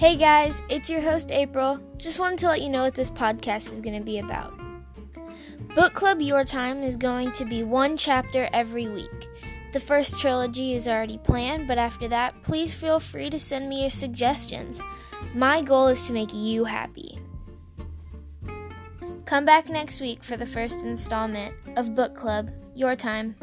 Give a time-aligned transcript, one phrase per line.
[0.00, 1.78] Hey guys, it's your host April.
[1.98, 4.58] Just wanted to let you know what this podcast is going to be about.
[5.74, 9.28] Book Club Your Time is going to be one chapter every week.
[9.74, 13.82] The first trilogy is already planned, but after that, please feel free to send me
[13.82, 14.80] your suggestions.
[15.34, 17.18] My goal is to make you happy.
[19.26, 23.36] Come back next week for the first installment of Book Club Your Time.